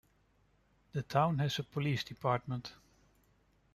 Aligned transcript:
The 0.93 1.03
town 1.03 1.37
has 1.37 1.59
a 1.59 1.63
police 1.63 2.03
department. 2.03 2.73